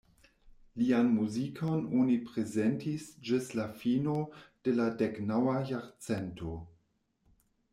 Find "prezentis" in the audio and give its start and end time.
2.29-3.05